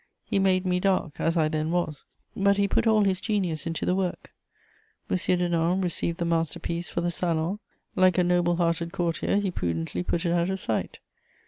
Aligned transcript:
He 0.25 0.39
made 0.39 0.65
me 0.65 0.79
dark, 0.79 1.19
as 1.19 1.37
I 1.37 1.47
then 1.47 1.69
was; 1.69 2.05
but 2.35 2.57
he 2.57 2.67
put 2.67 2.87
all 2.87 3.03
his 3.05 3.21
genius 3.21 3.67
into 3.67 3.85
the 3.85 3.93
work. 3.93 4.33
M. 5.11 5.15
Denon 5.15 5.79
received 5.79 6.17
the 6.17 6.25
master 6.25 6.59
piece 6.59 6.89
for 6.89 7.01
the 7.01 7.11
Salon; 7.11 7.59
like 7.95 8.17
a 8.17 8.23
noble 8.23 8.55
hearted 8.55 8.93
courtier, 8.93 9.37
he 9.37 9.51
prudently 9.51 10.01
put 10.01 10.25
it 10.25 10.31
out 10.31 10.49
of 10.49 10.59
sight. 10.59 10.97